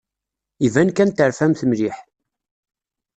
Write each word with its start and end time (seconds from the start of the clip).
Iban 0.65 0.89
kan 0.91 1.09
terfamt 1.11 1.61
mliḥ. 1.67 1.97